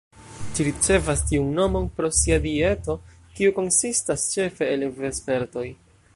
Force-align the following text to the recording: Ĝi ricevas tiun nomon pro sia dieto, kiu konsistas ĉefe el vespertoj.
Ĝi 0.53 0.63
ricevas 0.67 1.19
tiun 1.31 1.51
nomon 1.59 1.85
pro 1.99 2.09
sia 2.21 2.39
dieto, 2.47 2.97
kiu 3.37 3.55
konsistas 3.61 4.27
ĉefe 4.35 4.73
el 4.77 4.89
vespertoj. 5.05 5.69